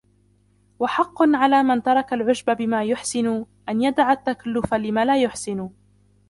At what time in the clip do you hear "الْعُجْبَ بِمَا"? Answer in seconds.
2.13-2.83